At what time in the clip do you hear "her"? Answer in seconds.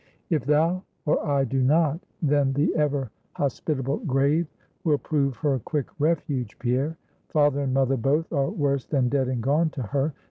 5.37-5.59, 9.83-10.15